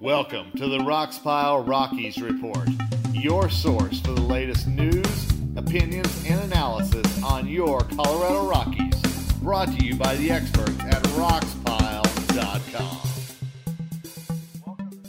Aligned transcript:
Welcome 0.00 0.52
to 0.52 0.66
the 0.66 0.78
Roxpile 0.78 1.68
Rockies 1.68 2.22
Report, 2.22 2.66
your 3.12 3.50
source 3.50 4.00
for 4.00 4.12
the 4.12 4.22
latest 4.22 4.66
news, 4.66 5.28
opinions, 5.56 6.24
and 6.26 6.40
analysis 6.40 7.22
on 7.22 7.46
your 7.46 7.80
Colorado 7.80 8.48
Rockies. 8.48 8.98
Brought 9.42 9.68
to 9.68 9.84
you 9.84 9.96
by 9.96 10.16
the 10.16 10.30
experts 10.30 10.80
at 10.84 11.02
roxpile.com. 11.02 12.98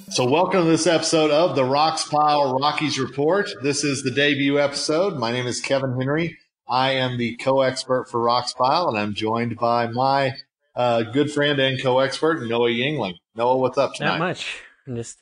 So, 0.09 0.29
welcome 0.29 0.65
to 0.65 0.69
this 0.69 0.87
episode 0.87 1.31
of 1.31 1.55
the 1.55 1.63
Roxpile 1.63 2.59
Rockies 2.59 2.99
Report. 2.99 3.49
This 3.63 3.85
is 3.85 4.03
the 4.03 4.11
debut 4.11 4.59
episode. 4.59 5.17
My 5.17 5.31
name 5.31 5.47
is 5.47 5.61
Kevin 5.61 5.95
Henry. 5.97 6.37
I 6.67 6.91
am 6.91 7.17
the 7.17 7.37
co 7.37 7.61
expert 7.61 8.09
for 8.09 8.19
Roxpile, 8.19 8.89
and 8.89 8.99
I'm 8.99 9.13
joined 9.13 9.55
by 9.55 9.87
my 9.87 10.33
uh, 10.75 11.03
good 11.03 11.31
friend 11.31 11.59
and 11.59 11.81
co 11.81 11.99
expert, 11.99 12.43
Noah 12.47 12.69
Yingling. 12.69 13.15
Noah, 13.35 13.57
what's 13.57 13.77
up 13.77 13.93
tonight? 13.95 14.11
Not 14.11 14.19
much. 14.19 14.57
I'm 14.87 14.95
just 14.95 15.19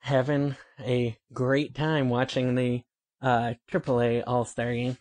having 0.00 0.56
a 0.80 1.16
great 1.32 1.74
time 1.74 2.08
watching 2.08 2.54
the 2.54 2.82
uh, 3.22 3.54
AAA 3.70 4.22
All 4.26 4.44
Star 4.44 4.72
game. 4.72 4.96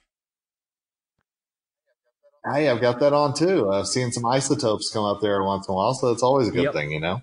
Hey, 2.53 2.69
I've 2.69 2.81
got 2.81 2.99
that 2.99 3.13
on 3.13 3.33
too. 3.33 3.69
I've 3.69 3.87
seen 3.87 4.11
some 4.11 4.25
isotopes 4.25 4.89
come 4.91 5.03
up 5.03 5.19
there 5.21 5.43
once 5.43 5.67
in 5.67 5.73
a 5.73 5.75
while, 5.75 5.93
so 5.93 6.07
that's 6.09 6.23
always 6.23 6.47
a 6.47 6.51
good 6.51 6.63
Yep. 6.63 6.73
thing, 6.73 6.91
you 6.91 6.99
know. 6.99 7.21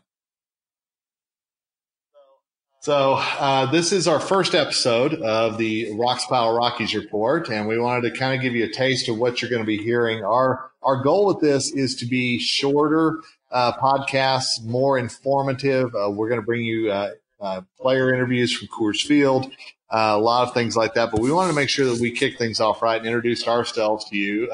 So 2.86 3.14
uh, 3.14 3.66
this 3.66 3.90
is 3.90 4.06
our 4.06 4.20
first 4.20 4.54
episode 4.54 5.14
of 5.14 5.58
the 5.58 5.86
Roxpile 5.94 6.56
Rockies 6.56 6.94
report, 6.94 7.50
and 7.50 7.66
we 7.66 7.80
wanted 7.80 8.08
to 8.08 8.16
kind 8.16 8.32
of 8.32 8.40
give 8.40 8.54
you 8.54 8.64
a 8.64 8.70
taste 8.70 9.08
of 9.08 9.18
what 9.18 9.42
you're 9.42 9.50
going 9.50 9.60
to 9.60 9.66
be 9.66 9.76
hearing. 9.76 10.22
Our 10.22 10.70
our 10.84 11.02
goal 11.02 11.26
with 11.26 11.40
this 11.40 11.72
is 11.72 11.96
to 11.96 12.06
be 12.06 12.38
shorter 12.38 13.18
uh, 13.50 13.72
podcasts, 13.72 14.62
more 14.64 14.98
informative. 14.98 15.96
Uh, 15.96 16.10
we're 16.12 16.28
going 16.28 16.40
to 16.40 16.46
bring 16.46 16.64
you 16.64 16.92
uh, 16.92 17.10
uh, 17.40 17.62
player 17.76 18.14
interviews 18.14 18.56
from 18.56 18.68
Coors 18.68 19.04
Field, 19.04 19.46
uh, 19.90 20.12
a 20.14 20.18
lot 20.20 20.46
of 20.46 20.54
things 20.54 20.76
like 20.76 20.94
that. 20.94 21.10
But 21.10 21.18
we 21.18 21.32
wanted 21.32 21.48
to 21.48 21.56
make 21.56 21.68
sure 21.68 21.86
that 21.86 22.00
we 22.00 22.12
kick 22.12 22.38
things 22.38 22.60
off 22.60 22.82
right 22.82 22.98
and 22.98 23.06
introduce 23.06 23.48
ourselves 23.48 24.04
to 24.10 24.16
you. 24.16 24.48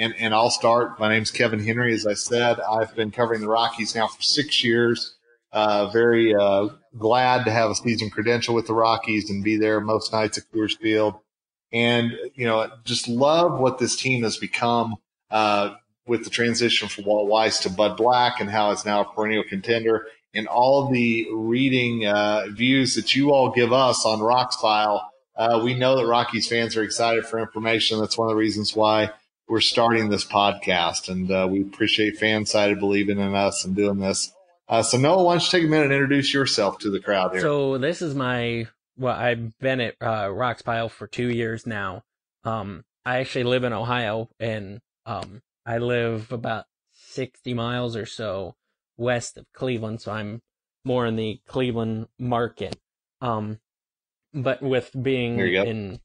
And, 0.00 0.16
and 0.18 0.34
I'll 0.34 0.50
start. 0.50 0.98
My 0.98 1.08
name's 1.08 1.30
Kevin 1.30 1.64
Henry. 1.64 1.94
As 1.94 2.08
I 2.08 2.14
said, 2.14 2.58
I've 2.58 2.92
been 2.96 3.12
covering 3.12 3.40
the 3.40 3.46
Rockies 3.46 3.94
now 3.94 4.08
for 4.08 4.20
six 4.20 4.64
years. 4.64 5.14
Uh, 5.52 5.86
very 5.90 6.34
uh, 6.34 6.70
glad 6.98 7.44
to 7.44 7.50
have 7.50 7.70
a 7.70 7.74
season 7.74 8.10
credential 8.10 8.54
with 8.54 8.66
the 8.66 8.74
Rockies 8.74 9.30
and 9.30 9.42
be 9.42 9.56
there 9.56 9.80
most 9.80 10.12
nights 10.12 10.38
at 10.38 10.44
Coors 10.52 10.78
Field. 10.78 11.14
And, 11.72 12.12
you 12.34 12.46
know, 12.46 12.70
just 12.84 13.08
love 13.08 13.58
what 13.58 13.78
this 13.78 13.96
team 13.96 14.22
has 14.24 14.36
become 14.36 14.96
uh, 15.30 15.74
with 16.06 16.24
the 16.24 16.30
transition 16.30 16.88
from 16.88 17.04
Walt 17.04 17.28
Weiss 17.28 17.60
to 17.60 17.70
Bud 17.70 17.96
Black 17.96 18.40
and 18.40 18.50
how 18.50 18.70
it's 18.72 18.84
now 18.84 19.00
a 19.00 19.04
perennial 19.04 19.44
contender 19.44 20.06
and 20.34 20.46
all 20.46 20.90
the 20.90 21.26
reading 21.32 22.06
uh, 22.06 22.46
views 22.50 22.94
that 22.94 23.14
you 23.14 23.32
all 23.32 23.50
give 23.50 23.72
us 23.72 24.04
on 24.04 24.20
Roxpile. 24.20 25.02
Uh, 25.36 25.60
we 25.64 25.74
know 25.74 25.96
that 25.96 26.06
Rockies 26.06 26.48
fans 26.48 26.76
are 26.76 26.82
excited 26.82 27.24
for 27.24 27.38
information. 27.38 28.00
That's 28.00 28.18
one 28.18 28.28
of 28.28 28.32
the 28.32 28.38
reasons 28.38 28.76
why 28.76 29.10
we're 29.48 29.60
starting 29.60 30.08
this 30.08 30.24
podcast. 30.24 31.08
And 31.08 31.30
uh, 31.30 31.48
we 31.50 31.62
appreciate 31.62 32.20
Fansided 32.20 32.78
believing 32.78 33.18
in 33.18 33.34
us 33.34 33.64
and 33.64 33.74
doing 33.74 33.98
this. 33.98 34.32
Uh, 34.72 34.82
so, 34.82 34.96
Noah, 34.96 35.22
why 35.22 35.34
don't 35.34 35.42
you 35.42 35.50
take 35.50 35.66
a 35.66 35.70
minute 35.70 35.84
and 35.84 35.92
introduce 35.92 36.32
yourself 36.32 36.78
to 36.78 36.90
the 36.90 36.98
crowd 36.98 37.32
here? 37.32 37.42
So 37.42 37.76
this 37.76 38.00
is 38.00 38.14
my 38.14 38.68
well, 38.96 39.14
I've 39.14 39.58
been 39.58 39.82
at 39.82 39.96
uh, 40.00 40.28
Roxpile 40.28 40.90
for 40.90 41.06
two 41.06 41.28
years 41.28 41.66
now. 41.66 42.04
Um, 42.44 42.82
I 43.04 43.18
actually 43.18 43.44
live 43.44 43.64
in 43.64 43.74
Ohio, 43.74 44.30
and 44.40 44.80
um, 45.04 45.42
I 45.66 45.76
live 45.76 46.32
about 46.32 46.64
sixty 46.90 47.52
miles 47.52 47.96
or 47.96 48.06
so 48.06 48.54
west 48.96 49.36
of 49.36 49.44
Cleveland, 49.52 50.00
so 50.00 50.12
I'm 50.12 50.40
more 50.86 51.04
in 51.04 51.16
the 51.16 51.42
Cleveland 51.46 52.08
market. 52.18 52.74
Um, 53.20 53.58
but 54.32 54.62
with 54.62 54.90
being 55.02 55.36
There 55.36 55.46
you 55.48 55.64
go. 55.64 55.68
in 55.68 56.00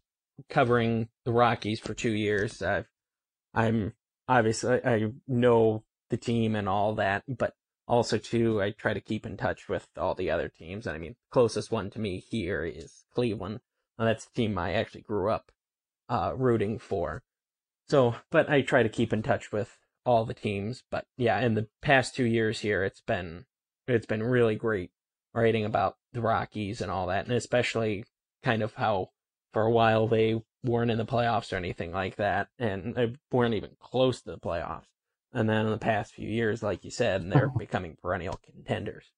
covering 0.49 1.07
the 1.23 1.31
Rockies 1.31 1.79
for 1.79 1.93
two 1.93 2.11
years, 2.11 2.61
I've 2.61 2.89
I'm 3.53 3.93
obviously 4.27 4.81
I 4.83 5.07
know 5.25 5.85
the 6.09 6.17
team 6.17 6.53
and 6.53 6.67
all 6.67 6.95
that, 6.95 7.23
but 7.29 7.53
also 7.87 8.17
too 8.17 8.61
I 8.61 8.71
try 8.71 8.93
to 8.93 9.01
keep 9.01 9.25
in 9.25 9.37
touch 9.37 9.69
with 9.69 9.87
all 9.97 10.15
the 10.15 10.29
other 10.29 10.49
teams. 10.49 10.85
And 10.85 10.95
I 10.95 10.99
mean, 10.99 11.15
closest 11.31 11.71
one 11.71 11.89
to 11.91 11.99
me 11.99 12.19
here 12.19 12.63
is 12.63 13.05
Cleveland. 13.13 13.59
And 13.97 14.07
that's 14.07 14.25
the 14.25 14.33
team 14.33 14.57
I 14.57 14.73
actually 14.73 15.01
grew 15.01 15.29
up 15.29 15.51
uh 16.09 16.33
rooting 16.35 16.79
for. 16.79 17.23
So, 17.89 18.15
but 18.31 18.49
I 18.49 18.61
try 18.61 18.83
to 18.83 18.89
keep 18.89 19.13
in 19.13 19.23
touch 19.23 19.51
with 19.51 19.77
all 20.05 20.25
the 20.25 20.33
teams. 20.33 20.83
But 20.89 21.05
yeah, 21.17 21.39
in 21.41 21.53
the 21.53 21.67
past 21.81 22.15
two 22.15 22.25
years 22.25 22.61
here, 22.61 22.83
it's 22.83 23.01
been 23.01 23.45
it's 23.87 24.05
been 24.05 24.23
really 24.23 24.55
great 24.55 24.91
writing 25.33 25.65
about 25.65 25.97
the 26.13 26.21
Rockies 26.21 26.81
and 26.81 26.91
all 26.91 27.07
that, 27.07 27.25
and 27.25 27.33
especially 27.35 28.05
kind 28.43 28.61
of 28.61 28.73
how 28.75 29.11
for 29.53 29.63
a 29.63 29.71
while 29.71 30.07
they 30.07 30.41
weren't 30.63 30.91
in 30.91 30.97
the 30.97 31.05
playoffs 31.05 31.53
or 31.53 31.57
anything 31.57 31.91
like 31.91 32.15
that, 32.17 32.47
and 32.57 32.95
they 32.95 33.13
weren't 33.31 33.53
even 33.53 33.71
close 33.79 34.21
to 34.21 34.31
the 34.31 34.37
playoffs. 34.37 34.87
And 35.37 35.47
then 35.47 35.67
in 35.67 35.71
the 35.71 35.77
past 35.77 36.15
few 36.15 36.27
years, 36.27 36.63
like 36.63 36.83
you 36.83 36.89
said, 36.89 37.21
and 37.21 37.31
they're 37.31 37.51
becoming 37.57 37.95
perennial 38.01 38.39
contenders. 38.43 39.11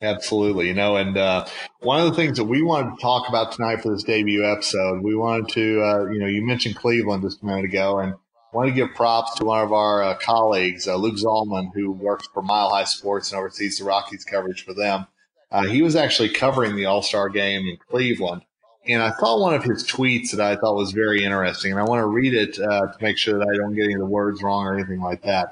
Absolutely. 0.00 0.68
You 0.68 0.74
know, 0.74 0.96
and 0.96 1.18
uh, 1.18 1.44
one 1.80 2.00
of 2.00 2.08
the 2.08 2.14
things 2.14 2.38
that 2.38 2.44
we 2.44 2.62
wanted 2.62 2.96
to 2.96 3.02
talk 3.02 3.28
about 3.28 3.52
tonight 3.52 3.82
for 3.82 3.92
this 3.92 4.04
debut 4.04 4.50
episode, 4.50 5.02
we 5.02 5.14
wanted 5.14 5.50
to, 5.50 5.82
uh, 5.82 6.04
you 6.06 6.18
know, 6.18 6.26
you 6.26 6.46
mentioned 6.46 6.76
Cleveland 6.76 7.24
just 7.24 7.42
a 7.42 7.44
minute 7.44 7.66
ago, 7.66 7.98
and 7.98 8.14
wanted 8.54 8.70
to 8.70 8.76
give 8.76 8.94
props 8.94 9.34
to 9.34 9.44
one 9.44 9.62
of 9.62 9.74
our 9.74 10.02
uh, 10.02 10.14
colleagues, 10.14 10.88
uh, 10.88 10.96
Luke 10.96 11.16
Zollman, 11.16 11.70
who 11.74 11.92
works 11.92 12.26
for 12.32 12.42
Mile 12.42 12.70
High 12.70 12.84
Sports 12.84 13.30
and 13.30 13.38
oversees 13.38 13.78
the 13.78 13.84
Rockies 13.84 14.24
coverage 14.24 14.64
for 14.64 14.72
them. 14.72 15.06
Uh, 15.50 15.66
he 15.66 15.82
was 15.82 15.94
actually 15.94 16.30
covering 16.30 16.74
the 16.74 16.86
All 16.86 17.02
Star 17.02 17.28
game 17.28 17.68
in 17.68 17.76
Cleveland. 17.90 18.42
And 18.86 19.02
I 19.02 19.10
saw 19.18 19.40
one 19.40 19.54
of 19.54 19.64
his 19.64 19.84
tweets 19.84 20.30
that 20.30 20.40
I 20.40 20.56
thought 20.56 20.76
was 20.76 20.92
very 20.92 21.22
interesting, 21.24 21.72
and 21.72 21.80
I 21.80 21.84
want 21.84 22.00
to 22.00 22.06
read 22.06 22.32
it 22.32 22.58
uh, 22.58 22.86
to 22.86 22.96
make 23.02 23.18
sure 23.18 23.38
that 23.38 23.48
I 23.48 23.56
don't 23.56 23.74
get 23.74 23.84
any 23.84 23.94
of 23.94 24.00
the 24.00 24.06
words 24.06 24.42
wrong 24.42 24.66
or 24.66 24.74
anything 24.74 25.00
like 25.00 25.22
that. 25.22 25.48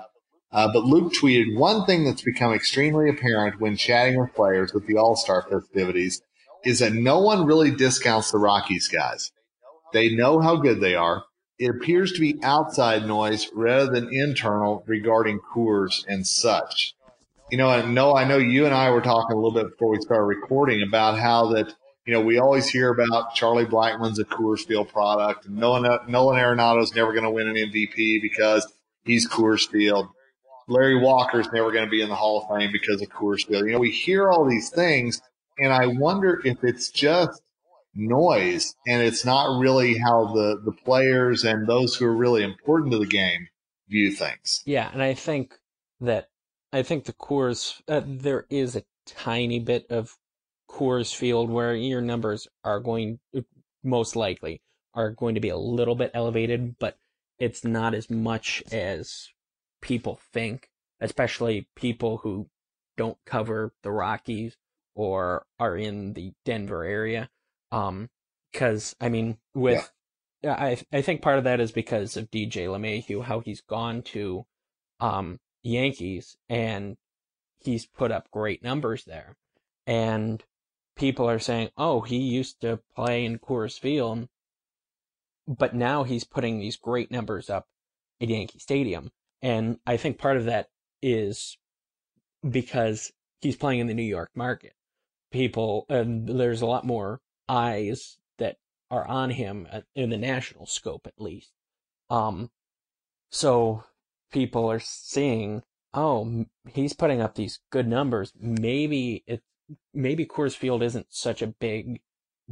Uh, 0.53 0.73
but 0.73 0.85
Luke 0.85 1.13
tweeted 1.13 1.57
one 1.57 1.85
thing 1.85 2.05
that's 2.05 2.23
become 2.23 2.55
extremely 2.55 3.11
apparent 3.11 3.61
when 3.61 3.77
chatting 3.77 4.19
with 4.19 4.35
players 4.35 4.73
with 4.73 4.87
the 4.87 4.97
All 4.97 5.17
Star 5.17 5.45
festivities 5.51 6.23
is 6.65 6.79
that 6.79 6.93
no 6.93 7.21
one 7.21 7.47
really 7.47 7.71
discounts 7.71 8.31
the 8.31 8.39
Rockies 8.39 8.89
guys. 8.89 9.33
They 9.93 10.15
know 10.15 10.41
how 10.41 10.57
good 10.57 10.81
they 10.81 10.95
are. 10.95 11.25
It 11.59 11.71
appears 11.71 12.13
to 12.13 12.21
be 12.21 12.39
outside 12.43 13.07
noise 13.07 13.49
rather 13.55 13.91
than 13.91 14.13
internal 14.13 14.83
regarding 14.87 15.41
Coors 15.41 16.05
and 16.07 16.27
such. 16.27 16.95
You 17.51 17.59
know, 17.59 17.71
and 17.71 17.95
no, 17.95 18.15
I 18.15 18.25
know 18.25 18.37
you 18.37 18.67
and 18.67 18.75
I 18.75 18.91
were 18.91 19.01
talking 19.01 19.37
a 19.37 19.41
little 19.41 19.53
bit 19.53 19.71
before 19.71 19.91
we 19.91 20.01
started 20.01 20.25
recording 20.25 20.83
about 20.83 21.19
how 21.19 21.53
that, 21.53 21.73
you 22.07 22.13
know, 22.13 22.21
we 22.21 22.39
always 22.39 22.69
hear 22.69 22.91
about 22.91 23.35
Charlie 23.35 23.67
Blackmon's 23.67 24.19
a 24.21 24.25
Coors 24.25 24.65
Field 24.65 24.89
product 24.89 25.47
and 25.47 25.57
Nolan, 25.57 25.99
Nolan 26.09 26.39
Arenado's 26.39 26.95
never 26.95 27.13
going 27.13 27.25
to 27.25 27.31
win 27.31 27.49
an 27.49 27.57
MVP 27.57 28.23
because 28.23 28.73
he's 29.05 29.29
Coors 29.29 29.69
Field. 29.69 30.09
Larry 30.69 30.99
Walker's 31.01 31.49
never 31.53 31.73
going 31.73 31.85
to 31.85 31.91
be 31.91 32.03
in 32.03 32.09
the 32.09 32.15
Hall 32.15 32.43
of 32.43 32.57
Fame 32.57 32.71
because 32.73 33.03
of 33.03 33.09
Coors 33.09 33.47
Field. 33.47 33.67
You 33.67 33.73
know, 33.73 33.79
we 33.79 33.91
hear 33.91 34.31
all 34.31 34.49
these 34.49 34.71
things, 34.71 35.21
and 35.59 35.73
I 35.73 35.87
wonder 35.87 36.41
if 36.45 36.63
it's 36.63 36.91
just 36.91 37.43
noise 37.97 38.75
and 38.87 39.03
it's 39.03 39.25
not 39.25 39.59
really 39.59 39.97
how 39.99 40.27
the, 40.35 40.61
the 40.65 40.73
players 40.73 41.45
and 41.45 41.67
those 41.67 41.97
who 41.97 42.05
are 42.07 42.15
really 42.15 42.43
important 42.43 42.93
to 42.93 42.99
the 42.99 43.07
game 43.07 43.49
view 43.89 44.13
things. 44.13 44.63
Yeah, 44.65 44.91
and 44.93 45.03
I 45.03 45.15
think 45.15 45.55
that 46.01 46.29
I 46.73 46.83
think 46.83 47.05
the 47.05 47.13
Coors 47.15 47.81
uh, 47.89 48.03
there 48.05 48.47
is 48.51 48.77
a 48.77 48.85
tiny 49.07 49.59
bit 49.59 49.87
of 49.91 50.17
Coors 50.77 51.15
Field 51.15 51.49
where 51.49 51.75
your 51.75 52.03
numbers 52.03 52.47
are 52.63 52.81
going 52.81 53.19
most 53.83 54.15
likely 54.15 54.61
are 54.93 55.11
going 55.11 55.35
to 55.35 55.41
be 55.41 55.49
a 55.49 55.57
little 55.57 55.95
bit 55.95 56.11
elevated, 56.13 56.79
but 56.79 56.99
it's 57.39 57.65
not 57.65 57.95
as 57.95 58.11
much 58.11 58.63
as 58.71 59.29
people 59.81 60.21
think, 60.35 60.69
especially 61.01 61.67
people 61.77 62.19
who 62.19 62.49
don't 62.99 63.17
cover 63.25 63.73
the 63.83 63.91
Rockies 63.91 64.59
or 64.95 65.47
are 65.59 65.79
in 65.79 66.13
the 66.13 66.33
Denver 66.45 66.85
area. 66.85 67.31
Um, 67.73 68.11
cause 68.53 68.95
I 69.01 69.09
mean, 69.09 69.39
with, 69.55 69.91
yeah. 70.43 70.53
I, 70.53 70.79
I 70.93 71.01
think 71.01 71.23
part 71.23 71.39
of 71.39 71.45
that 71.45 71.61
is 71.61 71.73
because 71.73 72.19
of 72.19 72.31
DJ 72.31 72.67
LeMahieu, 72.67 73.25
how 73.25 73.41
he's 73.41 73.63
gone 73.63 74.03
to, 74.03 74.45
um, 75.01 75.39
Yankees 75.63 76.37
and 76.51 76.97
he's 77.61 77.87
put 77.87 78.13
up 78.13 78.31
great 78.31 78.63
numbers 78.63 79.05
there. 79.05 79.37
And 79.87 80.45
people 80.97 81.29
are 81.29 81.39
saying, 81.39 81.71
oh, 81.77 82.01
he 82.01 82.17
used 82.17 82.61
to 82.63 82.81
play 82.95 83.25
in 83.25 83.39
Coors 83.39 83.79
Field, 83.79 84.29
but 85.47 85.75
now 85.75 86.03
he's 86.03 86.25
putting 86.25 86.59
these 86.59 86.77
great 86.77 87.11
numbers 87.11 87.49
up 87.49 87.67
at 88.21 88.29
Yankee 88.29 88.59
Stadium. 88.59 89.11
And 89.43 89.79
I 89.87 89.97
think 89.97 90.19
part 90.19 90.37
of 90.37 90.47
that 90.47 90.69
is 91.03 91.59
because 92.49 93.13
he's 93.41 93.57
playing 93.57 93.81
in 93.81 93.87
the 93.87 93.95
New 93.95 94.03
York 94.03 94.31
market. 94.35 94.73
People, 95.31 95.87
and 95.89 96.27
there's 96.27 96.63
a 96.63 96.67
lot 96.67 96.87
more 96.87 97.21
eyes 97.49 98.19
that 98.39 98.57
are 98.91 99.07
on 99.07 99.31
him 99.31 99.69
in 99.95 100.11
the 100.11 100.17
national 100.17 100.67
scope, 100.67 101.07
at 101.07 101.21
least. 101.21 101.53
Um, 102.09 102.51
so 103.31 103.85
people 104.33 104.71
are 104.71 104.81
seeing, 104.81 105.63
oh, 105.93 106.47
he's 106.73 106.95
putting 106.95 107.21
up 107.21 107.35
these 107.35 107.61
good 107.71 107.87
numbers. 107.87 108.33
Maybe 108.41 109.25
it, 109.27 109.43
maybe 109.95 110.27
Coors 110.27 110.57
Field 110.57 110.83
isn't 110.83 111.07
such 111.11 111.43
a 111.43 111.47
big 111.47 112.01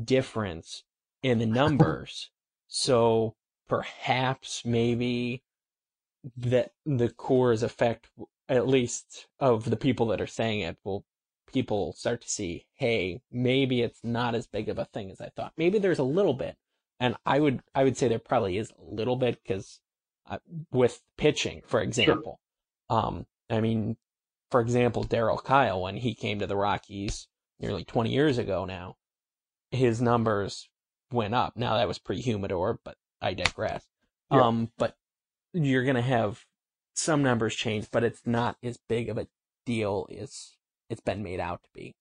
difference 0.02 0.84
in 1.22 1.38
the 1.38 1.46
numbers. 1.62 2.31
so 2.66 3.34
perhaps 3.69 4.64
maybe 4.64 5.43
that 6.37 6.72
the 6.84 7.08
Coors 7.08 7.62
effect, 7.62 8.08
at 8.49 8.69
least 8.69 9.26
of 9.40 9.70
the 9.70 9.76
people 9.76 10.06
that 10.08 10.20
are 10.20 10.26
saying 10.26 10.61
it, 10.61 10.76
will 10.84 11.05
people 11.52 11.93
start 11.93 12.20
to 12.20 12.28
see, 12.28 12.66
hey, 12.75 13.22
maybe 13.31 13.81
it's 13.81 14.00
not 14.02 14.34
as 14.34 14.46
big 14.46 14.69
of 14.69 14.78
a 14.78 14.84
thing 14.87 15.11
as 15.11 15.20
I 15.20 15.31
thought. 15.37 15.52
Maybe 15.56 15.78
there's 15.78 15.99
a 15.99 16.05
little 16.05 16.34
bit, 16.34 16.56
and 17.00 17.16
I 17.25 17.40
would 17.40 17.62
I 17.75 17.84
would 17.84 17.96
say 17.96 18.08
there 18.08 18.19
probably 18.19 18.58
is 18.58 18.70
a 18.70 18.94
little 18.94 19.16
bit 19.16 19.40
because 19.43 19.81
uh, 20.28 20.38
with 20.72 21.00
pitching, 21.16 21.62
for 21.66 21.81
example, 21.81 22.40
sure. 22.90 22.99
um, 22.99 23.26
I 23.50 23.61
mean, 23.61 23.96
for 24.54 24.60
example, 24.60 25.02
Darryl 25.02 25.42
Kile, 25.42 25.82
when 25.82 25.96
he 25.96 26.14
came 26.14 26.38
to 26.38 26.46
the 26.46 26.54
Rockies 26.54 27.26
nearly 27.58 27.84
20 27.84 28.10
years 28.10 28.38
ago 28.38 28.64
now, 28.64 28.94
his 29.72 30.00
numbers 30.00 30.68
went 31.10 31.34
up. 31.34 31.56
Now 31.56 31.76
that 31.76 31.88
was 31.88 31.98
pre-humidor, 31.98 32.78
but 32.84 32.94
I 33.20 33.34
digress. 33.34 33.84
Yeah. 34.30 34.42
Um, 34.42 34.70
but 34.78 34.94
you're 35.54 35.82
going 35.82 35.96
to 35.96 36.02
have 36.02 36.44
some 36.94 37.20
numbers 37.20 37.56
change, 37.56 37.88
but 37.90 38.04
it's 38.04 38.20
not 38.24 38.56
as 38.62 38.78
big 38.88 39.08
of 39.08 39.18
a 39.18 39.26
deal 39.66 40.06
as 40.16 40.52
it's 40.88 41.00
been 41.00 41.24
made 41.24 41.40
out 41.40 41.64
to 41.64 41.70
be. 41.74 41.96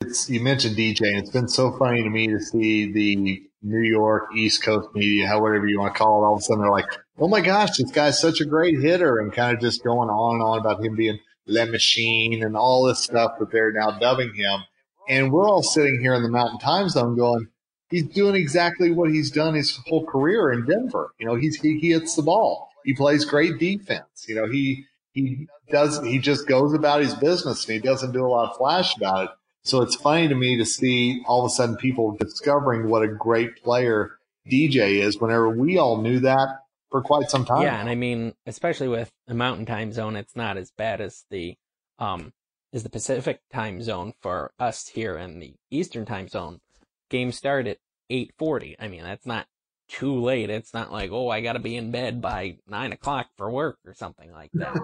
It's, 0.00 0.28
you 0.28 0.40
mentioned 0.40 0.76
DJ, 0.76 1.10
and 1.10 1.18
it's 1.18 1.30
been 1.30 1.46
so 1.46 1.78
funny 1.78 2.02
to 2.02 2.10
me 2.10 2.26
to 2.26 2.40
see 2.40 2.90
the 2.90 3.48
New 3.66 3.82
York 3.82 4.28
East 4.34 4.62
Coast 4.62 4.88
media, 4.94 5.26
however 5.26 5.66
you 5.66 5.80
want 5.80 5.94
to 5.94 5.98
call 5.98 6.22
it, 6.22 6.26
all 6.26 6.34
of 6.34 6.40
a 6.40 6.42
sudden 6.42 6.62
they're 6.62 6.70
like, 6.70 6.86
"Oh 7.18 7.28
my 7.28 7.40
gosh, 7.40 7.76
this 7.76 7.90
guy's 7.90 8.20
such 8.20 8.40
a 8.40 8.44
great 8.44 8.80
hitter," 8.80 9.18
and 9.18 9.32
kind 9.32 9.54
of 9.54 9.60
just 9.60 9.82
going 9.82 10.08
on 10.08 10.34
and 10.36 10.42
on 10.42 10.58
about 10.58 10.84
him 10.84 10.94
being 10.94 11.18
Le 11.46 11.66
Machine 11.66 12.42
and 12.42 12.56
all 12.56 12.84
this 12.84 13.02
stuff 13.02 13.38
that 13.38 13.50
they're 13.50 13.72
now 13.72 13.98
dubbing 13.98 14.34
him. 14.34 14.60
And 15.08 15.32
we're 15.32 15.48
all 15.48 15.62
sitting 15.62 16.00
here 16.00 16.14
in 16.14 16.22
the 16.22 16.28
Mountain 16.28 16.58
Time 16.58 16.88
Zone 16.88 17.16
going, 17.16 17.48
he's 17.90 18.06
doing 18.08 18.34
exactly 18.34 18.90
what 18.90 19.10
he's 19.10 19.30
done 19.30 19.54
his 19.54 19.78
whole 19.86 20.04
career 20.04 20.50
in 20.50 20.66
Denver. 20.66 21.12
You 21.18 21.26
know, 21.26 21.34
he's 21.34 21.60
he, 21.60 21.78
he 21.78 21.90
hits 21.90 22.16
the 22.16 22.22
ball. 22.22 22.68
He 22.84 22.94
plays 22.94 23.24
great 23.24 23.58
defense. 23.58 24.26
You 24.28 24.36
know, 24.36 24.48
he 24.48 24.84
he 25.12 25.46
does 25.70 26.00
he 26.04 26.18
just 26.18 26.46
goes 26.46 26.72
about 26.72 27.00
his 27.00 27.14
business 27.14 27.64
and 27.64 27.74
he 27.74 27.80
doesn't 27.80 28.12
do 28.12 28.24
a 28.24 28.28
lot 28.28 28.50
of 28.50 28.56
flash 28.56 28.96
about 28.96 29.24
it. 29.24 29.30
So 29.66 29.82
it's 29.82 29.96
funny 29.96 30.28
to 30.28 30.34
me 30.34 30.56
to 30.58 30.64
see 30.64 31.22
all 31.26 31.44
of 31.44 31.46
a 31.46 31.50
sudden 31.50 31.76
people 31.76 32.16
discovering 32.16 32.88
what 32.88 33.02
a 33.02 33.08
great 33.08 33.62
player 33.62 34.12
DJ 34.50 35.02
is 35.02 35.20
whenever 35.20 35.48
we 35.50 35.76
all 35.76 36.00
knew 36.00 36.20
that 36.20 36.60
for 36.90 37.02
quite 37.02 37.28
some 37.30 37.44
time. 37.44 37.62
Yeah, 37.62 37.80
and 37.80 37.88
I 37.88 37.96
mean, 37.96 38.34
especially 38.46 38.88
with 38.88 39.10
the 39.26 39.34
mountain 39.34 39.66
time 39.66 39.92
zone, 39.92 40.14
it's 40.14 40.36
not 40.36 40.56
as 40.56 40.70
bad 40.70 41.00
as 41.00 41.24
the 41.30 41.56
um 41.98 42.32
as 42.72 42.82
the 42.84 42.90
Pacific 42.90 43.40
time 43.52 43.82
zone 43.82 44.12
for 44.20 44.52
us 44.58 44.88
here 44.88 45.16
in 45.16 45.40
the 45.40 45.54
Eastern 45.70 46.04
time 46.04 46.28
zone 46.28 46.60
game 47.08 47.32
start 47.32 47.66
at 47.66 47.78
8.40. 48.10 48.76
I 48.78 48.88
mean, 48.88 49.02
that's 49.02 49.26
not 49.26 49.46
too 49.88 50.20
late. 50.20 50.50
It's 50.50 50.74
not 50.74 50.92
like, 50.92 51.10
oh, 51.12 51.28
I 51.28 51.40
gotta 51.40 51.58
be 51.58 51.76
in 51.76 51.90
bed 51.90 52.20
by 52.20 52.58
nine 52.66 52.92
o'clock 52.92 53.28
for 53.36 53.50
work 53.50 53.78
or 53.86 53.94
something 53.94 54.30
like 54.32 54.50
that. 54.54 54.76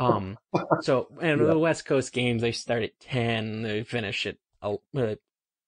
Um, 0.00 0.38
so, 0.80 1.08
and 1.20 1.40
yeah. 1.40 1.46
the 1.46 1.58
West 1.58 1.84
Coast 1.84 2.12
games, 2.12 2.42
they 2.42 2.52
start 2.52 2.82
at 2.82 2.98
10, 3.00 3.62
they 3.62 3.82
finish 3.82 4.26
at 4.26 4.36
uh, 4.62 4.76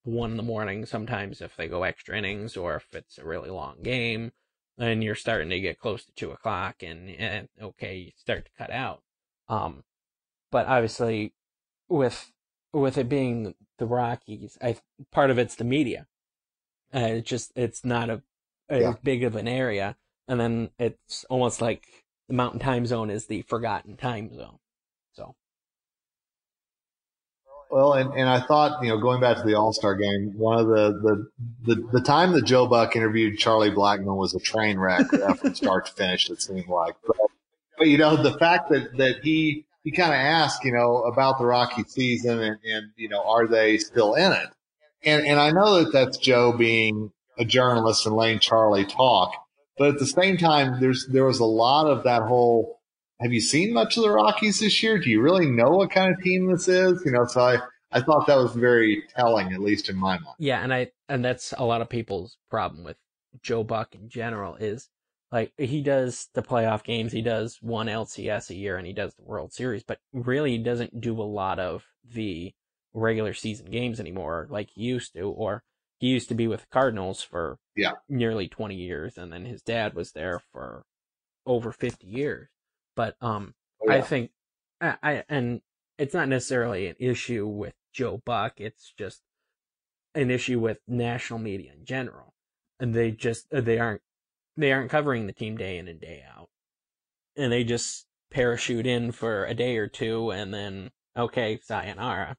one 0.05 0.33
in 0.33 0.37
the 0.37 0.43
morning 0.43 0.85
sometimes 0.87 1.41
if 1.41 1.55
they 1.57 1.69
go 1.69 1.83
extra 1.83 2.17
innings 2.17 2.57
or 2.57 2.77
if 2.77 2.87
it's 2.93 3.19
a 3.19 3.25
really 3.25 3.51
long 3.51 3.77
game. 3.83 4.33
And 4.79 5.05
you're 5.05 5.15
starting 5.15 5.51
to 5.51 5.61
get 5.61 5.79
close 5.79 6.05
to 6.05 6.13
two 6.15 6.31
o'clock 6.31 6.83
and, 6.83 7.11
and 7.11 7.49
okay, 7.61 7.97
you 7.97 8.13
start 8.17 8.47
to 8.47 8.51
cut 8.57 8.71
out. 8.71 9.03
Um, 9.49 9.85
but 10.51 10.67
obviously 10.67 11.35
with 11.89 12.33
with 12.73 12.97
it 12.97 13.09
being 13.09 13.55
the 13.79 13.87
Rockies, 13.87 14.57
I 14.63 14.77
part 15.13 15.31
of 15.31 15.39
it's 15.39 15.57
the 15.57 15.65
media. 15.65 16.07
Uh, 16.95 17.01
it's 17.01 17.29
just 17.29 17.53
it's 17.55 17.85
not 17.85 18.09
a, 18.09 18.23
a 18.71 18.81
yeah. 18.81 18.95
big 19.03 19.25
of 19.25 19.37
an 19.37 19.47
area, 19.47 19.97
and 20.27 20.41
then 20.41 20.71
it's 20.79 21.25
almost 21.25 21.61
like 21.61 22.02
the 22.29 22.35
Mountain 22.35 22.61
Time 22.61 22.87
Zone 22.87 23.11
is 23.11 23.27
the 23.27 23.43
forgotten 23.43 23.97
time 23.97 24.35
zone. 24.35 24.59
So. 25.13 25.35
Well, 27.71 27.95
and, 27.95 28.13
and 28.15 28.29
I 28.29 28.41
thought, 28.41 28.83
you 28.83 28.89
know, 28.89 28.99
going 28.99 29.21
back 29.21 29.39
to 29.39 29.43
the 29.43 29.55
All 29.55 29.73
Star 29.73 29.95
game, 29.95 30.33
one 30.37 30.59
of 30.59 30.67
the, 30.67 31.29
the, 31.65 31.75
the, 31.75 31.89
the 31.93 32.01
time 32.01 32.33
that 32.33 32.45
Joe 32.45 32.67
Buck 32.67 32.97
interviewed 32.97 33.39
Charlie 33.39 33.71
Blackmon 33.71 34.17
was 34.17 34.35
a 34.35 34.41
train 34.41 34.79
wreck 34.79 35.07
from 35.39 35.55
start 35.55 35.87
to 35.87 35.93
finish, 35.93 36.31
it 36.31 36.41
seemed 36.41 36.69
like. 36.69 36.95
But, 37.07 37.17
but, 37.79 37.89
you 37.89 37.99
know, 37.99 38.23
the 38.23 38.37
fact 38.39 38.71
that, 38.71 38.97
that 38.99 39.21
he 39.23 39.65
he 39.85 39.91
kind 39.91 40.13
of 40.13 40.19
asked, 40.19 40.65
you 40.65 40.73
know, 40.73 40.99
about 40.99 41.39
the 41.39 41.45
Rocky 41.45 41.83
season 41.85 42.41
and, 42.41 42.59
and, 42.65 42.91
you 42.97 43.09
know, 43.09 43.23
are 43.23 43.47
they 43.47 43.79
still 43.79 44.15
in 44.15 44.33
it? 44.33 44.49
And, 45.05 45.27
and 45.27 45.41
I 45.41 45.51
know 45.51 45.83
that 45.83 45.93
that's 45.93 46.19
Joe 46.19 46.53
being 46.57 47.11
a 47.39 47.45
journalist 47.45 48.07
and 48.07 48.15
letting 48.15 48.39
Charlie 48.39 48.85
talk, 48.85 49.35
but 49.79 49.89
at 49.89 49.99
the 49.99 50.07
same 50.07 50.37
time, 50.37 50.81
there's, 50.81 51.07
there 51.09 51.25
was 51.25 51.41
a 51.41 51.45
lot 51.45 51.87
of 51.87 52.05
that 52.05 52.23
whole, 52.23 52.81
have 53.21 53.33
you 53.33 53.41
seen 53.41 53.73
much 53.73 53.97
of 53.97 54.03
the 54.03 54.11
Rockies 54.11 54.61
this 54.61 54.83
year? 54.83 54.99
Do 54.99 55.11
you 55.11 55.21
really 55.21 55.47
know 55.47 55.71
what 55.71 55.91
kind 55.91 56.13
of 56.13 56.23
team 56.23 56.51
this 56.51 56.69
is? 56.69 57.03
You 57.05 57.13
know, 57.13 57.27
so 57.27 57.41
I, 57.41 57.59
I 57.93 58.01
thought 58.01 58.27
that 58.27 58.37
was 58.37 58.55
very 58.55 59.05
telling, 59.17 59.53
at 59.53 59.61
least 59.61 59.89
in 59.89 59.97
my 59.97 60.15
mind. 60.15 60.37
Yeah. 60.39 60.63
And 60.63 60.73
I, 60.75 60.91
and 61.09 61.25
that's 61.25 61.55
a 61.57 61.65
lot 61.65 61.83
of 61.83 61.89
people's 61.89 62.37
problem 62.51 62.85
with 62.85 62.97
Joe 63.43 63.63
Buck 63.65 63.95
in 63.95 64.09
general 64.09 64.57
is 64.57 64.89
like 65.31 65.53
he 65.57 65.81
does 65.83 66.29
the 66.35 66.43
playoff 66.43 66.85
games, 66.85 67.13
he 67.13 67.23
does 67.23 67.59
one 67.63 67.87
LCS 67.87 68.51
a 68.51 68.55
year, 68.55 68.77
and 68.77 68.87
he 68.87 68.93
does 68.93 69.15
the 69.15 69.25
World 69.25 69.53
Series, 69.53 69.83
but 69.83 69.99
really 70.13 70.53
he 70.53 70.59
doesn't 70.59 71.01
do 71.01 71.21
a 71.21 71.23
lot 71.23 71.59
of 71.59 71.85
the 72.05 72.53
regular 72.93 73.33
season 73.33 73.67
games 73.71 73.99
anymore 73.99 74.47
like 74.51 74.69
he 74.75 74.83
used 74.83 75.15
to, 75.15 75.23
or 75.23 75.65
he 76.03 76.09
used 76.09 76.29
to 76.31 76.35
be 76.35 76.49
with 76.49 76.63
the 76.63 76.67
Cardinals 76.73 77.23
for 77.23 77.59
yeah. 77.77 77.93
nearly 78.09 78.49
20 78.49 78.75
years, 78.75 79.17
and 79.17 79.33
then 79.33 79.45
his 79.45 79.63
dad 79.63 79.95
was 79.95 80.11
there 80.11 80.41
for 80.53 80.83
over 81.47 81.71
50 81.71 82.05
years. 82.09 82.49
But 82.97 83.15
um, 83.21 83.55
oh, 83.81 83.87
yeah. 83.87 83.99
I 83.99 84.01
think 84.01 84.33
I, 84.81 84.97
I 85.01 85.25
and 85.29 85.61
it's 85.99 86.13
not 86.13 86.29
necessarily 86.29 86.89
an 86.89 86.97
issue 86.99 87.47
with 87.47 87.75
Joe 87.93 88.21
Buck. 88.27 88.55
It's 88.61 88.93
just 88.99 89.21
an 90.17 90.29
issue 90.29 90.59
with 90.59 90.81
national 90.89 91.39
media 91.39 91.71
in 91.73 91.85
general, 91.85 92.35
and 92.81 92.93
they 92.93 93.13
just 93.13 93.47
they 93.53 93.79
aren't 93.79 94.03
they 94.57 94.73
aren't 94.73 94.91
covering 94.91 95.29
the 95.29 95.33
team 95.33 95.57
day 95.57 95.79
in 95.79 95.87
and 95.87 96.01
day 96.01 96.25
out. 96.37 96.49
And 97.37 97.53
they 97.53 97.63
just 97.63 98.07
parachute 98.33 98.89
in 98.89 99.13
for 99.13 99.45
a 99.45 99.55
day 99.55 99.77
or 99.77 99.87
two 99.87 100.33
and 100.33 100.53
then, 100.53 100.91
okay, 101.17 101.61
sayonara. 101.63 102.37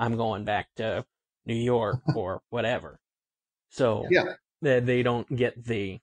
I'm 0.00 0.16
going 0.16 0.44
back 0.44 0.66
to 0.78 1.06
New 1.46 1.54
York 1.54 2.00
or 2.16 2.42
whatever. 2.50 2.98
So 3.74 4.06
yeah. 4.08 4.34
they, 4.62 4.78
they 4.78 5.02
don't 5.02 5.34
get 5.34 5.64
the 5.64 5.98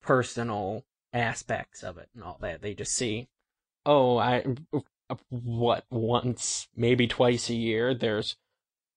personal 0.00 0.82
aspects 1.12 1.82
of 1.82 1.98
it 1.98 2.08
and 2.14 2.24
all 2.24 2.38
that. 2.40 2.62
They 2.62 2.72
just 2.72 2.94
see, 2.94 3.28
oh, 3.84 4.16
I, 4.16 4.46
what, 5.28 5.84
once, 5.90 6.68
maybe 6.74 7.06
twice 7.06 7.50
a 7.50 7.54
year, 7.54 7.92
there's 7.92 8.36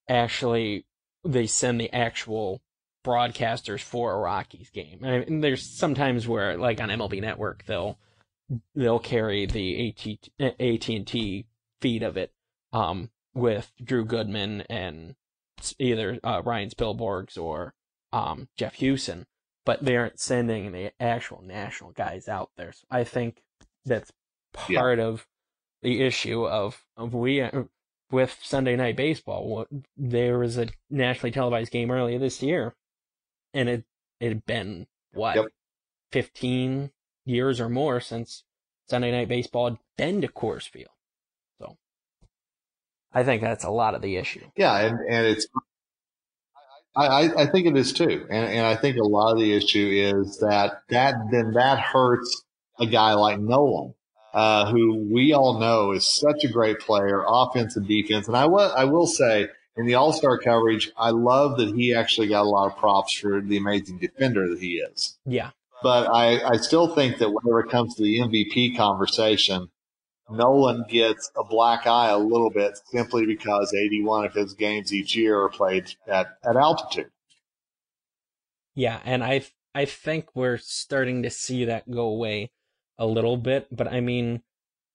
actually, 0.08 0.86
they 1.26 1.46
send 1.46 1.82
the 1.82 1.92
actual 1.92 2.62
broadcasters 3.06 3.82
for 3.82 4.14
a 4.14 4.18
Rockies 4.18 4.70
game. 4.70 5.02
I 5.04 5.20
mean, 5.20 5.42
there's 5.42 5.70
sometimes 5.70 6.26
where, 6.26 6.58
like 6.58 6.80
on 6.80 6.88
MLB 6.88 7.20
Network, 7.20 7.66
they'll 7.66 8.00
they'll 8.76 9.00
carry 9.00 9.46
the 9.46 9.90
AT 10.40 10.56
AT&T 10.60 11.46
feed 11.82 12.04
of 12.04 12.16
it, 12.16 12.32
um, 12.72 13.10
with 13.34 13.74
Drew 13.84 14.06
Goodman 14.06 14.62
and 14.70 15.16
either 15.80 16.18
uh, 16.24 16.42
Ryan 16.46 16.70
Spilborghs 16.70 17.38
or 17.38 17.74
um, 18.12 18.48
Jeff 18.58 18.78
Huson, 18.78 19.26
but 19.66 19.84
they 19.84 19.96
aren't 19.96 20.20
sending 20.20 20.72
the 20.72 20.92
actual 21.00 21.42
national 21.42 21.92
guys 21.92 22.28
out 22.28 22.52
there. 22.58 22.72
So 22.72 22.86
I 22.90 23.04
think 23.04 23.44
that's 23.86 24.12
part 24.54 25.00
yeah. 25.00 25.06
of 25.06 25.28
the 25.82 26.02
issue 26.02 26.46
of, 26.46 26.86
of 26.98 27.14
we 27.14 27.42
uh, 27.42 27.64
with 28.12 28.40
Sunday 28.42 28.76
Night 28.76 28.96
Baseball. 28.96 29.66
There 29.98 30.40
was 30.40 30.58
a 30.58 30.68
nationally 30.90 31.32
televised 31.32 31.72
game 31.72 31.92
earlier 31.92 32.20
this 32.20 32.42
year, 32.42 32.76
and 33.54 33.70
it 33.70 33.84
it 34.20 34.30
had 34.30 34.46
been 34.46 34.88
what 35.14 35.36
yep. 35.36 35.46
fifteen 36.12 36.92
years 37.26 37.60
or 37.60 37.70
more 37.70 38.00
since 38.00 38.44
Sunday 38.90 39.12
Night 39.12 39.28
Baseball 39.28 39.70
had 39.70 39.78
been 39.98 40.22
to 40.22 40.28
Coors 40.28 40.68
Field. 40.68 40.90
So 41.60 41.78
I 43.14 43.24
think 43.24 43.42
that's 43.42 43.64
a 43.64 43.70
lot 43.70 43.96
of 43.96 44.02
the 44.02 44.18
issue. 44.18 44.46
Yeah, 44.56 44.78
and 44.78 45.00
and 45.10 45.26
it's 45.26 45.48
I, 46.96 47.44
I 47.44 47.46
think 47.48 47.68
it 47.68 47.76
is 47.76 47.92
too, 47.92 48.26
and, 48.30 48.48
and 48.48 48.66
I 48.66 48.76
think 48.76 48.98
a 48.98 49.04
lot 49.04 49.34
of 49.34 49.40
the 49.40 49.54
issue 49.54 49.90
is 49.94 50.38
that 50.40 50.82
that 50.90 51.16
then 51.32 51.54
that 51.54 51.80
hurts 51.80 52.44
a 52.80 52.86
guy 52.86 53.14
like 53.14 53.40
Nolan 53.40 53.94
uh, 54.36 54.70
who 54.70 55.08
we 55.10 55.32
all 55.32 55.58
know 55.60 55.94
is 55.94 56.06
such 56.06 56.44
a 56.44 56.50
great 56.50 56.80
player, 56.80 57.24
offense 57.26 57.78
and 57.78 57.88
defense. 57.88 58.28
And 58.28 58.36
I, 58.36 58.42
w- 58.42 58.70
I 58.70 58.84
will 58.84 59.08
say, 59.08 59.48
in 59.78 59.86
the 59.86 59.96
All 59.96 60.12
Star 60.12 60.38
coverage, 60.38 60.92
I 60.98 61.12
love 61.12 61.58
that 61.58 61.74
he 61.74 61.96
actually 61.96 62.28
got 62.28 62.42
a 62.42 62.50
lot 62.50 62.68
of 62.68 62.78
props 62.78 63.18
for 63.18 63.40
the 63.40 63.56
amazing 63.56 63.98
defender 64.00 64.50
that 64.50 64.60
he 64.60 64.74
is. 64.76 65.18
Yeah. 65.26 65.52
But 65.82 66.10
I, 66.14 66.42
I 66.46 66.58
still 66.58 66.94
think 66.94 67.20
that 67.20 67.30
whenever 67.30 67.62
it 67.62 67.70
comes 67.70 67.96
to 67.96 68.04
the 68.04 68.20
MVP 68.20 68.76
conversation, 68.76 69.70
Nolan 70.30 70.86
gets 70.90 71.32
a 71.38 71.44
black 71.44 71.86
eye 71.86 72.10
a 72.10 72.18
little 72.18 72.50
bit 72.50 72.80
simply 72.86 73.26
because 73.26 73.74
81 73.74 74.26
of 74.26 74.34
his 74.34 74.54
games 74.54 74.94
each 74.94 75.16
year 75.16 75.40
are 75.40 75.50
played 75.50 75.96
at, 76.08 76.38
at 76.44 76.56
altitude. 76.56 77.12
Yeah, 78.74 79.00
and 79.06 79.24
I 79.24 79.46
I 79.74 79.86
think 79.86 80.30
we're 80.34 80.58
starting 80.58 81.24
to 81.24 81.30
see 81.30 81.66
that 81.66 81.92
go 81.92 82.08
away 82.08 82.52
a 82.98 83.06
little 83.06 83.38
bit, 83.38 83.68
but 83.72 83.88
I 83.88 84.00
mean, 84.00 84.42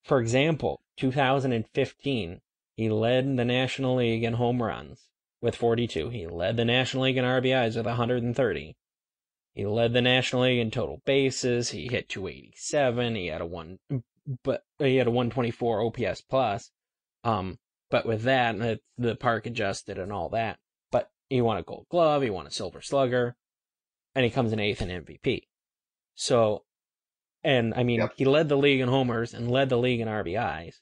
for 0.03 0.19
example, 0.19 0.81
2015, 0.97 2.41
he 2.75 2.89
led 2.89 3.37
the 3.37 3.45
National 3.45 3.95
League 3.95 4.23
in 4.23 4.33
home 4.33 4.61
runs 4.61 5.07
with 5.41 5.55
42. 5.55 6.09
He 6.09 6.27
led 6.27 6.57
the 6.57 6.65
National 6.65 7.03
League 7.03 7.17
in 7.17 7.25
RBIs 7.25 7.75
with 7.75 7.85
130. 7.85 8.75
He 9.53 9.65
led 9.65 9.93
the 9.93 10.01
National 10.01 10.43
League 10.43 10.59
in 10.59 10.71
total 10.71 11.01
bases. 11.05 11.69
He 11.71 11.87
hit 11.87 12.09
287. 12.09 13.15
He 13.15 13.27
had 13.27 13.41
a 13.41 13.45
one, 13.45 13.79
but 14.43 14.63
he 14.79 14.97
had 14.97 15.07
a 15.07 15.11
124 15.11 15.81
OPS 15.81 16.21
plus. 16.21 16.71
Um, 17.23 17.57
but 17.89 18.05
with 18.05 18.23
that, 18.23 18.57
the, 18.57 18.79
the 18.97 19.15
park 19.15 19.45
adjusted 19.45 19.97
and 19.97 20.11
all 20.11 20.29
that. 20.29 20.57
But 20.91 21.09
he 21.29 21.41
won 21.41 21.57
a 21.57 21.63
Gold 21.63 21.87
Glove. 21.89 22.21
He 22.21 22.29
won 22.29 22.47
a 22.47 22.51
Silver 22.51 22.81
Slugger, 22.81 23.35
and 24.15 24.23
he 24.23 24.31
comes 24.31 24.53
in 24.53 24.59
eighth 24.59 24.81
in 24.81 24.89
MVP. 24.89 25.43
So 26.15 26.63
and 27.43 27.73
I 27.73 27.83
mean, 27.83 28.01
yep. 28.01 28.13
he 28.15 28.25
led 28.25 28.49
the 28.49 28.57
league 28.57 28.81
in 28.81 28.89
homers 28.89 29.33
and 29.33 29.49
led 29.49 29.69
the 29.69 29.77
league 29.77 29.99
in 29.99 30.07
RBIs. 30.07 30.75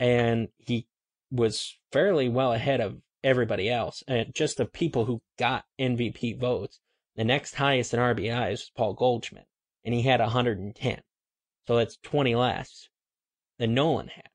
And 0.00 0.48
he 0.58 0.88
was 1.30 1.78
fairly 1.92 2.28
well 2.28 2.52
ahead 2.52 2.80
of 2.80 3.00
everybody 3.22 3.70
else. 3.70 4.02
And 4.08 4.34
just 4.34 4.56
the 4.56 4.66
people 4.66 5.04
who 5.04 5.22
got 5.38 5.64
MVP 5.80 6.38
votes, 6.38 6.80
the 7.16 7.24
next 7.24 7.54
highest 7.54 7.94
in 7.94 8.00
RBIs 8.00 8.50
was 8.50 8.70
Paul 8.76 8.94
Goldschmidt. 8.94 9.46
And 9.84 9.94
he 9.94 10.02
had 10.02 10.20
110. 10.20 11.00
So 11.66 11.76
that's 11.76 11.96
20 12.02 12.34
less 12.34 12.88
than 13.58 13.74
Nolan 13.74 14.08
had. 14.08 14.28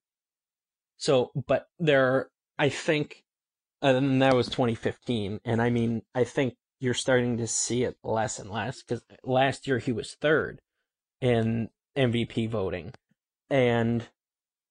So, 0.98 1.32
but 1.48 1.68
there, 1.80 2.06
are, 2.06 2.32
I 2.58 2.70
think, 2.70 3.24
and 3.82 4.22
that 4.22 4.36
was 4.36 4.48
2015. 4.48 5.40
And 5.46 5.62
I 5.62 5.70
mean, 5.70 6.02
I 6.14 6.24
think 6.24 6.56
you're 6.80 6.94
starting 6.94 7.38
to 7.38 7.48
see 7.48 7.84
it 7.84 7.98
less 8.04 8.40
and 8.40 8.50
less 8.50 8.82
because 8.82 9.04
last 9.24 9.68
year 9.68 9.80
he 9.80 9.92
was 9.92 10.16
third 10.16 10.62
in 11.22 11.70
MVP 11.98 12.50
voting. 12.50 12.94
And 13.50 14.08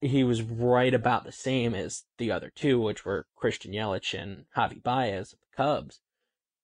he 0.01 0.23
was 0.23 0.43
right 0.43 0.95
about 0.95 1.25
the 1.25 1.33
same 1.33 1.75
as 1.75 2.05
the 2.19 2.31
other 2.31 2.53
two, 2.55 2.81
which 2.81 3.05
were 3.05 3.27
Christian 3.35 3.73
Yelich 3.73 4.19
and 4.21 4.45
Javi 4.57 4.83
Baez 4.83 5.33
of 5.33 5.41
the 5.41 5.57
Cubs. 5.57 6.01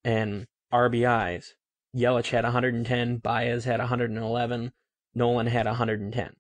And 0.05 0.47
RBIs, 0.73 1.53
Yelich 1.97 2.31
had 2.31 2.45
110, 2.45 3.17
Baez 3.19 3.65
had 3.65 3.81
111, 3.81 4.73
Nolan 5.15 5.47
had 5.47 5.67
110. 5.67 6.37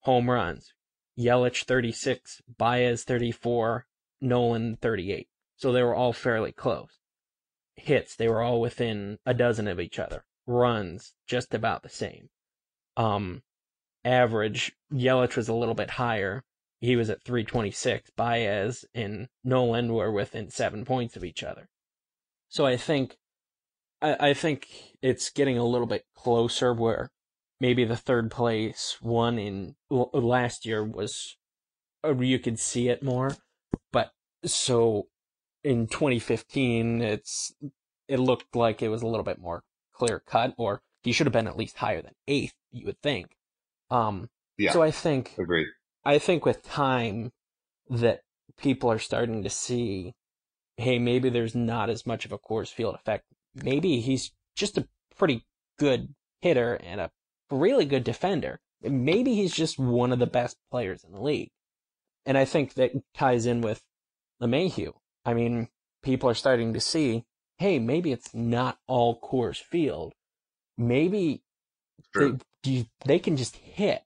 Home 0.00 0.30
runs, 0.30 0.72
Yelich 1.18 1.64
36, 1.64 2.42
Baez 2.56 3.04
34, 3.04 3.86
Nolan 4.20 4.76
38. 4.76 5.28
So 5.56 5.72
they 5.72 5.82
were 5.82 5.94
all 5.94 6.12
fairly 6.12 6.52
close. 6.52 6.98
Hits, 7.76 8.16
they 8.16 8.28
were 8.28 8.42
all 8.42 8.60
within 8.60 9.18
a 9.26 9.34
dozen 9.34 9.68
of 9.68 9.80
each 9.80 9.98
other. 9.98 10.24
Runs, 10.46 11.14
just 11.26 11.54
about 11.54 11.82
the 11.82 11.88
same 11.88 12.30
um, 12.98 13.42
average, 14.04 14.72
Yelich 14.92 15.36
was 15.36 15.48
a 15.48 15.54
little 15.54 15.74
bit 15.74 15.90
higher. 15.90 16.44
He 16.80 16.96
was 16.96 17.08
at 17.08 17.22
326. 17.22 18.10
Baez 18.10 18.84
and 18.94 19.28
Nolan 19.42 19.94
were 19.94 20.12
within 20.12 20.50
seven 20.50 20.84
points 20.84 21.16
of 21.16 21.24
each 21.24 21.42
other. 21.42 21.68
So 22.48 22.66
I 22.66 22.76
think, 22.76 23.16
I, 24.02 24.30
I 24.30 24.34
think 24.34 24.68
it's 25.00 25.30
getting 25.30 25.56
a 25.56 25.64
little 25.64 25.86
bit 25.86 26.04
closer 26.14 26.74
where 26.74 27.10
maybe 27.60 27.84
the 27.84 27.96
third 27.96 28.30
place 28.30 28.98
one 29.00 29.38
in 29.38 29.74
last 29.90 30.64
year 30.64 30.84
was, 30.84 31.36
you 32.04 32.38
could 32.38 32.58
see 32.58 32.88
it 32.88 33.02
more. 33.02 33.36
But 33.92 34.12
so 34.44 35.08
in 35.64 35.86
2015, 35.86 37.02
it's, 37.02 37.52
it 38.06 38.18
looked 38.18 38.54
like 38.54 38.82
it 38.82 38.88
was 38.88 39.02
a 39.02 39.06
little 39.06 39.24
bit 39.24 39.40
more 39.40 39.62
clear 39.92 40.22
cut 40.26 40.54
or 40.56 40.82
he 41.02 41.12
should 41.12 41.26
have 41.26 41.32
been 41.32 41.48
at 41.48 41.56
least 41.56 41.78
higher 41.78 42.02
than 42.02 42.14
eighth, 42.26 42.54
you 42.70 42.86
would 42.86 43.00
think. 43.02 43.36
Um, 43.90 44.28
yeah. 44.56 44.72
So 44.72 44.82
I 44.82 44.90
think, 44.90 45.34
agreed. 45.38 45.68
I 46.04 46.18
think 46.18 46.44
with 46.44 46.62
time 46.62 47.32
that 47.90 48.22
people 48.56 48.90
are 48.90 48.98
starting 48.98 49.42
to 49.42 49.50
see, 49.50 50.14
hey, 50.76 50.98
maybe 50.98 51.28
there's 51.28 51.54
not 51.54 51.90
as 51.90 52.06
much 52.06 52.24
of 52.24 52.32
a 52.32 52.38
Coors 52.38 52.72
Field 52.72 52.94
effect. 52.94 53.24
Maybe 53.54 54.00
he's 54.00 54.32
just 54.54 54.78
a 54.78 54.88
pretty 55.16 55.46
good 55.78 56.14
hitter 56.40 56.74
and 56.74 57.00
a 57.00 57.10
really 57.50 57.84
good 57.84 58.04
defender. 58.04 58.60
Maybe 58.82 59.34
he's 59.34 59.54
just 59.54 59.78
one 59.78 60.12
of 60.12 60.18
the 60.18 60.26
best 60.26 60.56
players 60.70 61.04
in 61.04 61.12
the 61.12 61.20
league. 61.20 61.50
And 62.26 62.38
I 62.38 62.44
think 62.44 62.74
that 62.74 62.92
ties 63.14 63.46
in 63.46 63.60
with 63.60 63.82
LeMahieu. 64.42 64.92
I 65.24 65.34
mean, 65.34 65.68
people 66.02 66.28
are 66.28 66.34
starting 66.34 66.74
to 66.74 66.80
see, 66.80 67.24
hey, 67.58 67.78
maybe 67.78 68.12
it's 68.12 68.34
not 68.34 68.78
all 68.86 69.20
Coors 69.20 69.62
Field 69.62 70.12
maybe 70.78 71.42
sure. 72.14 72.38
they, 72.62 72.86
they 73.04 73.18
can 73.18 73.36
just 73.36 73.56
hit 73.56 74.02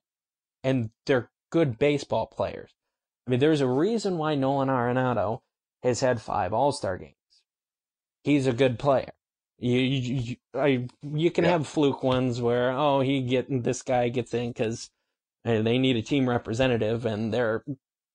and 0.63 0.89
they're 1.05 1.29
good 1.51 1.77
baseball 1.77 2.25
players. 2.25 2.71
I 3.25 3.31
mean, 3.31 3.39
there's 3.39 3.61
a 3.61 3.67
reason 3.67 4.17
why 4.17 4.35
Nolan 4.35 4.67
Arenado 4.67 5.39
has 5.83 6.01
had 6.01 6.19
five 6.19 6.51
All 6.51 6.71
Star 6.71 6.97
games. 6.97 7.13
He's 8.23 8.47
a 8.47 8.53
good 8.53 8.79
player. 8.79 9.11
You 9.63 9.79
you, 9.79 10.15
you, 10.15 10.35
I, 10.53 10.87
you 11.13 11.31
can 11.31 11.45
yeah. 11.45 11.51
have 11.51 11.67
fluke 11.67 12.03
ones 12.03 12.41
where 12.41 12.71
oh 12.71 12.99
he 12.99 13.21
get 13.21 13.47
this 13.63 13.81
guy 13.81 14.09
gets 14.09 14.33
in 14.33 14.49
because 14.49 14.89
uh, 15.45 15.61
they 15.61 15.77
need 15.77 15.95
a 15.95 16.01
team 16.01 16.27
representative 16.27 17.05
and 17.05 17.33
their 17.33 17.63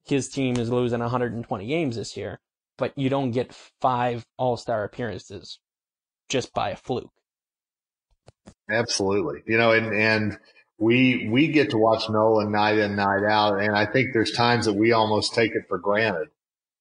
his 0.05 0.29
team 0.29 0.57
is 0.57 0.71
losing 0.71 1.01
120 1.01 1.67
games 1.67 1.97
this 1.97 2.17
year, 2.17 2.41
but 2.77 2.97
you 2.97 3.09
don't 3.09 3.31
get 3.31 3.55
five 3.81 4.27
All 4.37 4.57
Star 4.57 4.85
appearances 4.85 5.59
just 6.29 6.53
by 6.53 6.71
a 6.71 6.77
fluke. 6.77 7.13
Absolutely. 8.71 9.43
You 9.47 9.59
know, 9.59 9.73
and, 9.73 9.95
and 9.95 10.39
we, 10.79 11.29
we 11.31 11.49
get 11.49 11.71
to 11.71 11.79
watch 11.79 12.09
Nolan 12.09 12.53
night 12.53 12.79
in, 12.79 12.97
night 12.97 13.25
out. 13.29 13.61
And 13.61 13.75
I 13.75 13.87
think 13.87 14.09
there's 14.13 14.33
times 14.33 14.67
that 14.67 14.75
we 14.75 14.93
almost 14.93 15.35
take 15.35 15.53
it 15.53 15.63
for 15.69 15.79
granted. 15.79 16.29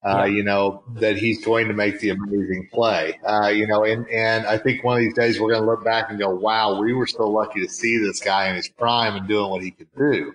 Uh, 0.08 0.24
you 0.24 0.42
know, 0.42 0.84
that 0.94 1.18
he's 1.18 1.44
going 1.44 1.68
to 1.68 1.74
make 1.74 2.00
the 2.00 2.12
amazing 2.12 2.70
play. 2.72 3.20
Uh, 3.26 3.50
you 3.50 3.68
know, 3.68 3.84
and, 3.84 4.08
and 4.08 4.46
I 4.46 4.58
think 4.58 4.82
one 4.82 4.96
of 4.96 5.04
these 5.04 5.16
days 5.16 5.38
we're 5.38 5.52
going 5.52 5.64
to 5.64 5.70
look 5.70 5.84
back 5.84 6.10
and 6.10 6.18
go, 6.18 6.30
wow, 6.30 6.80
we 6.80 6.94
were 6.94 7.08
so 7.08 7.30
lucky 7.30 7.60
to 7.60 7.68
see 7.68 7.98
this 7.98 8.22
guy 8.22 8.48
in 8.48 8.56
his 8.56 8.70
prime 8.70 9.18
and 9.18 9.28
doing 9.28 9.52
what 9.52 9.62
he 9.62 9.72
could 9.72 9.90
do. 9.98 10.34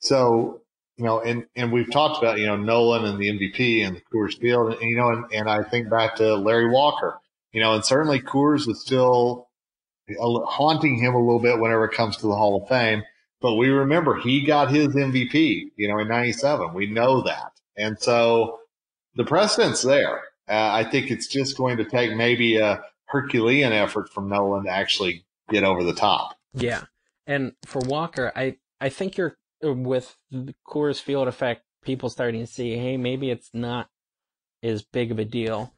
So, 0.00 0.60
you 0.98 1.04
know, 1.04 1.20
and, 1.20 1.46
and 1.56 1.72
we've 1.72 1.90
talked 1.90 2.22
about, 2.22 2.38
you 2.38 2.46
know, 2.46 2.56
Nolan 2.56 3.06
and 3.06 3.18
the 3.18 3.30
MVP 3.30 3.86
and 3.86 3.96
the 3.96 4.02
Coors 4.12 4.38
Field, 4.38 4.74
and, 4.74 4.82
you 4.82 4.96
know, 4.96 5.08
and, 5.08 5.24
and 5.32 5.48
I 5.48 5.62
think 5.62 5.88
back 5.88 6.16
to 6.16 6.34
Larry 6.34 6.68
Walker, 6.68 7.18
you 7.52 7.62
know, 7.62 7.72
and 7.72 7.82
certainly 7.82 8.20
Coors 8.20 8.66
was 8.66 8.82
still 8.82 9.48
haunting 10.18 10.98
him 10.98 11.14
a 11.14 11.18
little 11.18 11.40
bit 11.40 11.58
whenever 11.58 11.86
it 11.86 11.94
comes 11.94 12.18
to 12.18 12.26
the 12.26 12.36
Hall 12.36 12.62
of 12.62 12.68
Fame. 12.68 13.02
But 13.40 13.54
we 13.54 13.68
remember 13.70 14.20
he 14.20 14.44
got 14.44 14.70
his 14.70 14.88
MVP, 14.88 15.70
you 15.74 15.88
know, 15.88 15.98
in 16.00 16.08
97. 16.08 16.74
We 16.74 16.86
know 16.86 17.22
that. 17.22 17.52
And 17.78 17.98
so 17.98 18.58
the 19.16 19.24
precedent's 19.24 19.82
there. 19.82 20.22
Uh, 20.48 20.70
I 20.72 20.84
think 20.84 21.10
it's 21.10 21.26
just 21.26 21.56
going 21.56 21.76
to 21.78 21.84
take 21.84 22.14
maybe 22.14 22.56
a 22.56 22.82
Herculean 23.06 23.72
effort 23.72 24.12
from 24.12 24.28
Nolan 24.28 24.64
to 24.64 24.70
actually 24.70 25.24
get 25.50 25.64
over 25.64 25.82
the 25.82 25.94
top. 25.94 26.36
Yeah. 26.52 26.82
And 27.26 27.52
for 27.64 27.80
Walker, 27.80 28.32
I, 28.34 28.56
I 28.80 28.88
think 28.88 29.16
you're 29.16 29.36
with 29.62 30.16
the 30.30 30.54
Coors 30.66 31.00
Field 31.00 31.28
effect, 31.28 31.62
people 31.82 32.10
starting 32.10 32.40
to 32.40 32.46
see, 32.46 32.76
hey, 32.76 32.96
maybe 32.96 33.30
it's 33.30 33.50
not 33.54 33.88
as 34.62 34.82
big 34.82 35.10
of 35.10 35.18
a 35.18 35.24
deal. 35.24 35.72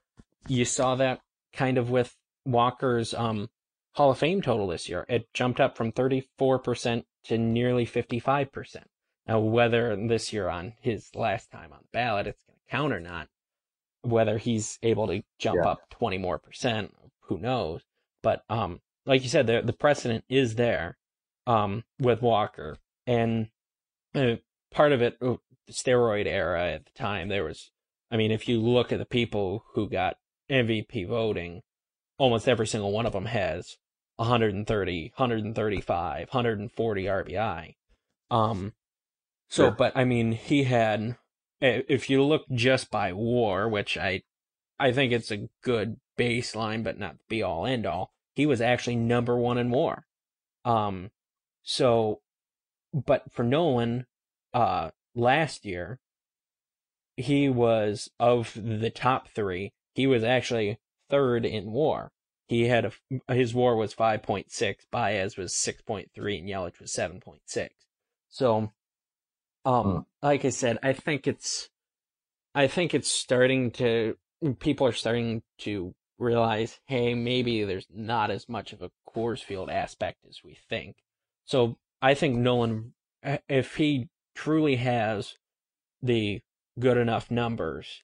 You 0.48 0.64
saw 0.64 0.94
that 0.96 1.20
kind 1.52 1.78
of 1.78 1.90
with 1.90 2.16
Walker's 2.44 3.14
um, 3.14 3.48
Hall 3.92 4.10
of 4.10 4.18
Fame 4.18 4.42
total 4.42 4.66
this 4.68 4.88
year. 4.88 5.04
It 5.08 5.32
jumped 5.32 5.60
up 5.60 5.76
from 5.76 5.92
34% 5.92 7.04
to 7.24 7.38
nearly 7.38 7.86
55%. 7.86 8.76
Now, 9.26 9.40
whether 9.40 9.96
this 9.96 10.32
year 10.32 10.48
on 10.48 10.74
his 10.80 11.10
last 11.14 11.50
time 11.50 11.72
on 11.72 11.80
the 11.82 11.88
ballot 11.92 12.28
it's 12.28 12.44
count 12.70 12.92
or 12.92 13.00
not, 13.00 13.28
whether 14.02 14.38
he's 14.38 14.78
able 14.82 15.06
to 15.08 15.22
jump 15.38 15.58
yeah. 15.62 15.70
up 15.70 15.90
20 15.90 16.18
more 16.18 16.38
percent, 16.38 16.94
who 17.22 17.38
knows? 17.38 17.82
But 18.22 18.42
um, 18.48 18.80
like 19.04 19.22
you 19.22 19.28
said, 19.28 19.46
the 19.46 19.62
the 19.62 19.72
precedent 19.72 20.24
is 20.28 20.54
there 20.56 20.96
um, 21.46 21.84
with 21.98 22.22
Walker, 22.22 22.78
and 23.06 23.48
uh, 24.14 24.36
part 24.70 24.92
of 24.92 25.02
it, 25.02 25.16
uh, 25.22 25.36
the 25.66 25.72
steroid 25.72 26.26
era 26.26 26.72
at 26.72 26.86
the 26.86 26.92
time, 26.92 27.28
there 27.28 27.44
was. 27.44 27.70
I 28.10 28.16
mean, 28.16 28.30
if 28.30 28.48
you 28.48 28.60
look 28.60 28.92
at 28.92 28.98
the 28.98 29.04
people 29.04 29.64
who 29.74 29.88
got 29.88 30.16
MVP 30.50 31.08
voting, 31.08 31.62
almost 32.18 32.48
every 32.48 32.66
single 32.66 32.92
one 32.92 33.04
of 33.04 33.12
them 33.12 33.26
has 33.26 33.76
130, 34.16 35.12
135, 35.16 36.28
140 36.30 37.04
RBI. 37.04 37.74
Um, 38.30 38.72
so, 39.48 39.64
sure. 39.64 39.70
but 39.72 39.96
I 39.96 40.04
mean, 40.04 40.32
he 40.32 40.64
had, 40.64 41.16
if 41.60 42.10
you 42.10 42.22
look 42.22 42.44
just 42.52 42.90
by 42.90 43.12
war, 43.12 43.68
which 43.68 43.96
I, 43.96 44.22
I 44.78 44.92
think 44.92 45.12
it's 45.12 45.30
a 45.30 45.48
good 45.62 45.96
baseline, 46.18 46.82
but 46.84 46.98
not 46.98 47.16
be 47.28 47.42
all 47.42 47.66
end 47.66 47.86
all, 47.86 48.12
he 48.34 48.46
was 48.46 48.60
actually 48.60 48.96
number 48.96 49.36
one 49.36 49.58
in 49.58 49.70
war. 49.70 50.06
Um, 50.64 51.10
so, 51.62 52.20
but 52.92 53.32
for 53.32 53.42
Nolan, 53.42 54.06
uh, 54.52 54.90
last 55.14 55.64
year, 55.64 56.00
he 57.16 57.48
was 57.48 58.10
of 58.20 58.52
the 58.54 58.90
top 58.90 59.28
three, 59.28 59.72
he 59.94 60.06
was 60.06 60.22
actually 60.22 60.78
third 61.08 61.46
in 61.46 61.72
war. 61.72 62.12
He 62.46 62.68
had 62.68 62.84
a, 62.84 63.32
his 63.34 63.54
war 63.54 63.74
was 63.76 63.94
5.6, 63.94 64.76
Baez 64.90 65.36
was 65.36 65.52
6.3, 65.52 66.06
and 66.38 66.48
Yelich 66.48 66.78
was 66.78 66.92
7.6. 66.92 67.68
So, 68.28 68.72
um, 69.66 69.84
hmm. 69.84 69.98
like 70.26 70.44
I 70.44 70.50
said, 70.50 70.78
I 70.82 70.92
think 70.94 71.26
it's, 71.26 71.68
I 72.54 72.68
think 72.68 72.94
it's 72.94 73.10
starting 73.10 73.70
to, 73.72 74.16
people 74.60 74.86
are 74.86 74.92
starting 74.92 75.42
to 75.58 75.94
realize, 76.18 76.80
hey, 76.86 77.14
maybe 77.14 77.64
there's 77.64 77.86
not 77.92 78.30
as 78.30 78.48
much 78.48 78.72
of 78.72 78.80
a 78.80 78.90
Coors 79.14 79.42
Field 79.42 79.68
aspect 79.68 80.18
as 80.28 80.40
we 80.42 80.56
think. 80.68 80.96
So 81.44 81.76
I 82.00 82.14
think 82.14 82.36
Nolan, 82.36 82.94
if 83.48 83.76
he 83.76 84.08
truly 84.34 84.76
has 84.76 85.34
the 86.02 86.40
good 86.78 86.96
enough 86.96 87.30
numbers 87.30 88.02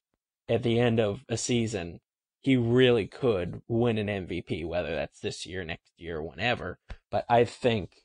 at 0.48 0.62
the 0.62 0.78
end 0.78 1.00
of 1.00 1.24
a 1.28 1.36
season, 1.36 2.00
he 2.40 2.56
really 2.56 3.06
could 3.06 3.62
win 3.68 3.98
an 3.98 4.26
MVP, 4.26 4.66
whether 4.66 4.94
that's 4.94 5.20
this 5.20 5.46
year, 5.46 5.64
next 5.64 5.92
year, 5.96 6.20
whenever. 6.20 6.78
But 7.10 7.24
I 7.28 7.44
think, 7.44 8.02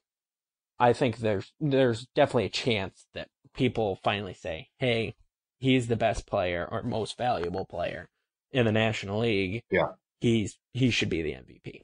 I 0.79 0.93
think 0.93 1.17
there's 1.17 1.53
there's 1.59 2.05
definitely 2.13 2.45
a 2.45 2.49
chance 2.49 3.07
that 3.15 3.29
people 3.57 3.99
finally 4.03 4.33
say, 4.33 4.69
hey, 4.77 5.15
he's 5.57 5.87
the 5.87 5.95
best 5.95 6.25
player 6.25 6.67
or 6.69 6.83
most 6.83 7.17
valuable 7.17 7.65
player 7.65 8.09
in 8.51 8.65
the 8.65 8.71
National 8.71 9.19
League. 9.19 9.63
Yeah. 9.69 9.89
He's 10.19 10.57
he 10.73 10.89
should 10.89 11.09
be 11.09 11.21
the 11.21 11.31
MVP. 11.31 11.83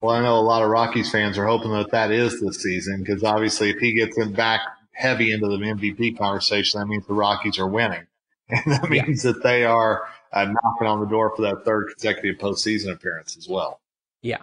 Well, 0.00 0.14
I 0.14 0.22
know 0.22 0.38
a 0.38 0.40
lot 0.40 0.62
of 0.62 0.70
Rockies 0.70 1.10
fans 1.10 1.38
are 1.38 1.46
hoping 1.46 1.72
that 1.72 1.90
that 1.90 2.10
is 2.10 2.40
this 2.40 2.62
season 2.62 3.02
because 3.02 3.24
obviously 3.24 3.70
if 3.70 3.78
he 3.78 3.94
gets 3.94 4.16
in 4.18 4.32
back 4.32 4.60
heavy 4.92 5.32
into 5.32 5.48
the 5.48 5.56
MVP 5.56 6.18
conversation, 6.18 6.80
that 6.80 6.86
means 6.86 7.06
the 7.06 7.14
Rockies 7.14 7.58
are 7.58 7.68
winning. 7.68 8.06
And 8.50 8.72
that 8.72 8.88
means 8.88 9.26
yeah. 9.26 9.32
that 9.32 9.42
they 9.42 9.66
are 9.66 10.08
uh, 10.32 10.46
knocking 10.46 10.86
on 10.86 11.00
the 11.00 11.06
door 11.06 11.36
for 11.36 11.42
that 11.42 11.66
third 11.66 11.88
consecutive 11.90 12.40
postseason 12.40 12.90
appearance 12.90 13.36
as 13.36 13.46
well. 13.46 13.82
Yeah. 14.22 14.38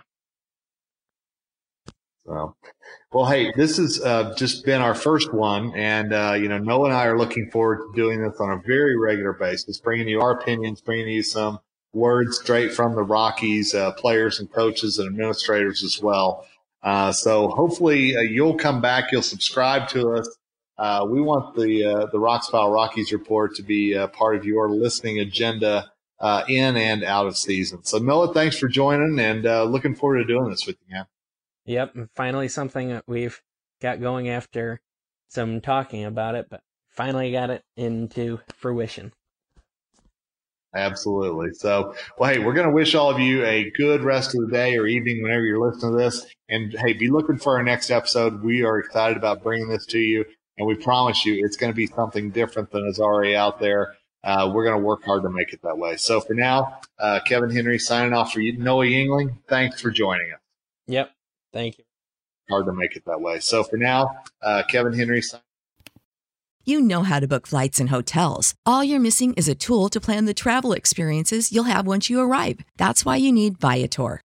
So, 2.26 2.56
well, 3.12 3.26
hey, 3.28 3.54
this 3.56 3.78
has 3.78 4.02
uh, 4.02 4.34
just 4.36 4.66
been 4.66 4.82
our 4.82 4.96
first 4.96 5.32
one, 5.32 5.74
and 5.76 6.12
uh, 6.12 6.34
you 6.34 6.48
know, 6.48 6.58
Noah 6.58 6.86
and 6.86 6.94
I 6.94 7.06
are 7.06 7.20
looking 7.20 7.52
forward 7.52 7.78
to 7.78 7.92
doing 7.96 8.24
this 8.24 8.40
on 8.40 8.52
a 8.52 8.62
very 8.66 8.98
regular 8.98 9.34
basis, 9.34 9.80
bringing 9.80 10.08
you 10.08 10.22
our 10.22 10.32
opinions, 10.32 10.82
bringing 10.82 11.10
you 11.10 11.22
some 11.22 11.60
words 11.94 12.40
straight 12.40 12.74
from 12.74 12.96
the 12.96 13.04
Rockies 13.04 13.76
uh, 13.76 13.92
players 13.92 14.40
and 14.40 14.52
coaches 14.52 14.98
and 14.98 15.08
administrators 15.08 15.84
as 15.84 16.02
well. 16.02 16.48
Uh, 16.82 17.12
so, 17.12 17.50
hopefully, 17.50 18.16
uh, 18.16 18.22
you'll 18.22 18.58
come 18.58 18.82
back, 18.82 19.12
you'll 19.12 19.22
subscribe 19.22 19.88
to 19.90 20.14
us. 20.14 20.28
Uh, 20.80 21.06
we 21.08 21.22
want 21.22 21.56
the 21.56 22.08
the 22.12 22.18
Roxpile 22.18 22.74
Rockies 22.74 23.14
report 23.14 23.54
to 23.56 23.62
be 23.62 23.96
part 24.14 24.36
of 24.36 24.46
your 24.46 24.72
listening 24.72 25.20
agenda 25.20 25.92
in 26.48 26.76
and 26.76 27.04
out 27.04 27.28
of 27.28 27.38
season. 27.38 27.84
So, 27.84 28.00
Noah, 28.00 28.34
thanks 28.34 28.58
for 28.58 28.68
joining, 28.68 29.20
and 29.20 29.44
looking 29.72 29.94
forward 29.94 30.18
to 30.18 30.26
doing 30.26 30.50
this 30.50 30.66
with 30.66 30.78
you, 30.88 30.96
man. 30.96 31.06
Yep, 31.66 31.96
and 31.96 32.10
finally 32.16 32.48
something 32.48 32.90
that 32.90 33.04
we've 33.08 33.42
got 33.82 34.00
going 34.00 34.30
after 34.30 34.82
some 35.30 35.62
talking 35.62 36.06
about 36.06 36.36
it, 36.36 36.48
but 36.50 36.62
finally 36.90 37.32
got 37.32 37.50
it 37.50 37.64
into 37.76 38.40
fruition. 38.56 39.12
Absolutely. 40.76 41.54
So, 41.54 41.96
well, 42.18 42.34
hey, 42.34 42.40
we're 42.40 42.54
going 42.54 42.68
to 42.68 42.74
wish 42.74 42.96
all 42.96 43.10
of 43.10 43.20
you 43.20 43.46
a 43.46 43.72
good 43.78 44.04
rest 44.04 44.36
of 44.36 44.42
the 44.42 44.52
day 44.52 44.78
or 44.78 44.86
evening 44.86 45.24
whenever 45.24 45.44
you're 45.44 45.66
listening 45.66 45.94
to 45.94 45.98
this. 45.98 46.26
And 46.50 46.74
hey, 46.74 46.94
be 46.94 47.10
looking 47.10 47.38
for 47.38 47.58
our 47.58 47.64
next 47.64 47.90
episode. 47.90 48.44
We 48.44 48.64
are 48.64 48.78
excited 48.80 49.16
about 49.16 49.42
bringing 49.42 49.70
this 49.70 49.86
to 49.88 50.00
you. 50.00 50.26
And 50.58 50.68
we 50.68 50.76
promise 50.76 51.26
you 51.26 51.46
it's 51.46 51.58
going 51.58 51.72
to 51.72 51.76
be 51.76 51.88
something 51.88 52.30
different 52.30 52.72
than 52.72 52.86
is 52.88 53.00
already 53.00 53.36
out 53.36 53.60
there. 53.60 53.96
Uh, 54.24 54.52
we're 54.54 54.66
going 54.66 54.78
to 54.78 54.86
work 54.86 55.04
hard 55.04 55.24
to 55.24 55.30
make 55.30 55.54
it 55.54 55.62
that 55.64 55.78
way. 55.78 55.96
So 55.98 56.20
for 56.20 56.34
now, 56.34 56.80
uh, 57.00 57.20
Kevin 57.26 57.52
Henry 57.52 57.80
signing 57.80 58.14
off 58.14 58.34
for 58.34 58.42
you, 58.42 58.58
Noah 58.58 58.86
Yingling. 58.86 59.38
Thanks 59.48 59.82
for 59.82 59.92
joining 59.92 60.32
us. 60.34 60.40
Yep. 60.88 61.12
Thank 61.56 61.78
you. 61.78 61.86
Hard 62.50 62.66
to 62.66 62.74
make 62.74 62.98
it 62.98 63.04
that 63.06 63.22
way. 63.22 63.40
So 63.40 63.64
for 63.64 63.78
now, 63.78 64.10
uh, 64.42 64.64
Kevin 64.68 64.94
Henry. 64.94 65.22
You 66.66 66.82
know 66.82 67.04
how 67.04 67.20
to 67.22 67.28
book 67.28 67.48
flights 67.48 67.80
and 67.80 67.90
hotels. 67.90 68.56
All 68.66 68.84
you're 68.84 69.00
missing 69.00 69.34
is 69.36 69.48
a 69.48 69.56
tool 69.56 69.88
to 69.90 70.02
plan 70.02 70.26
the 70.26 70.34
travel 70.34 70.74
experiences 70.74 71.52
you'll 71.54 71.64
have 71.76 71.88
once 71.88 72.10
you 72.10 72.20
arrive. 72.20 72.60
That's 72.78 73.06
why 73.06 73.16
you 73.16 73.32
need 73.32 73.58
Viator. 73.60 74.20